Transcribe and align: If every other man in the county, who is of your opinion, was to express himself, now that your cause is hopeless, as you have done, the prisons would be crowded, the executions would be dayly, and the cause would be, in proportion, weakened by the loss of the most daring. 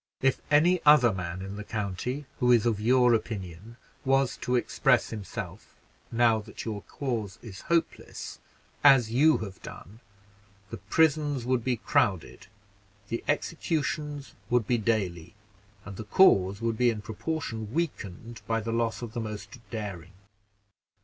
If 0.23 0.41
every 0.49 0.81
other 0.83 1.13
man 1.13 1.43
in 1.43 1.57
the 1.57 1.63
county, 1.63 2.25
who 2.39 2.51
is 2.51 2.65
of 2.65 2.79
your 2.81 3.13
opinion, 3.13 3.77
was 4.03 4.35
to 4.37 4.55
express 4.55 5.11
himself, 5.11 5.75
now 6.11 6.39
that 6.39 6.65
your 6.65 6.81
cause 6.81 7.37
is 7.43 7.61
hopeless, 7.69 8.39
as 8.83 9.11
you 9.11 9.37
have 9.45 9.61
done, 9.61 9.99
the 10.71 10.77
prisons 10.77 11.45
would 11.45 11.63
be 11.63 11.77
crowded, 11.77 12.47
the 13.09 13.23
executions 13.27 14.33
would 14.49 14.65
be 14.65 14.79
dayly, 14.79 15.35
and 15.85 15.97
the 15.97 16.05
cause 16.05 16.61
would 16.61 16.77
be, 16.79 16.89
in 16.89 17.03
proportion, 17.03 17.71
weakened 17.71 18.41
by 18.47 18.59
the 18.59 18.71
loss 18.71 19.03
of 19.03 19.13
the 19.13 19.21
most 19.21 19.59
daring. 19.69 20.13